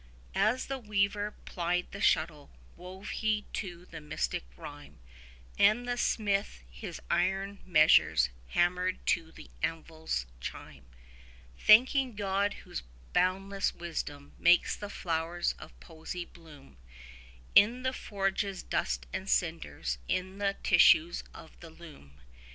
As 0.33 0.65
the 0.65 0.79
weaver 0.79 1.35
plied 1.45 1.85
the 1.91 2.01
shuttle, 2.01 2.49
wove 2.75 3.09
he 3.09 3.45
too 3.53 3.85
the 3.85 4.01
mystic 4.01 4.43
rhyme, 4.57 4.97
And 5.59 5.87
the 5.87 5.95
smith 5.95 6.63
his 6.71 6.99
iron 7.11 7.59
measures 7.67 8.29
hammered 8.47 9.05
to 9.05 9.31
the 9.31 9.51
anvil's 9.61 10.25
chime; 10.39 10.85
Thanking 11.59 12.15
God, 12.15 12.55
whose 12.65 12.81
boundless 13.13 13.75
wisdom 13.75 14.33
makes 14.39 14.75
the 14.75 14.89
flowers 14.89 15.53
of 15.59 15.79
poesy 15.79 16.25
bloom 16.25 16.77
In 17.53 17.83
the 17.83 17.93
forge's 17.93 18.63
dust 18.63 19.05
and 19.13 19.29
cinders, 19.29 19.99
in 20.07 20.39
the 20.39 20.57
tissues 20.63 21.23
of 21.31 21.51
the 21.59 21.69
loom. 21.69 22.19